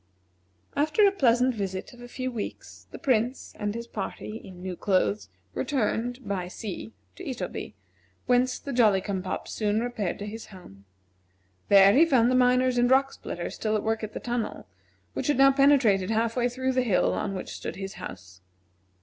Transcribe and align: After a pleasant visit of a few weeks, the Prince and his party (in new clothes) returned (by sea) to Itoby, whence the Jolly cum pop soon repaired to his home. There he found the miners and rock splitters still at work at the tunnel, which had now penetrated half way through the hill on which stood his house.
After 0.75 1.05
a 1.05 1.11
pleasant 1.11 1.53
visit 1.53 1.93
of 1.93 2.01
a 2.01 2.07
few 2.07 2.31
weeks, 2.31 2.87
the 2.89 2.97
Prince 2.97 3.53
and 3.59 3.75
his 3.75 3.85
party 3.85 4.37
(in 4.43 4.63
new 4.63 4.75
clothes) 4.75 5.29
returned 5.53 6.27
(by 6.27 6.47
sea) 6.47 6.91
to 7.15 7.23
Itoby, 7.23 7.75
whence 8.25 8.57
the 8.57 8.73
Jolly 8.73 8.99
cum 8.99 9.21
pop 9.21 9.47
soon 9.47 9.79
repaired 9.79 10.17
to 10.17 10.25
his 10.25 10.47
home. 10.47 10.85
There 11.69 11.93
he 11.93 12.03
found 12.03 12.31
the 12.31 12.35
miners 12.35 12.79
and 12.79 12.89
rock 12.89 13.13
splitters 13.13 13.53
still 13.53 13.75
at 13.75 13.83
work 13.83 14.03
at 14.03 14.13
the 14.13 14.19
tunnel, 14.19 14.65
which 15.13 15.27
had 15.27 15.37
now 15.37 15.51
penetrated 15.51 16.09
half 16.09 16.35
way 16.35 16.49
through 16.49 16.71
the 16.71 16.81
hill 16.81 17.13
on 17.13 17.35
which 17.35 17.49
stood 17.53 17.75
his 17.75 17.93
house. 18.01 18.41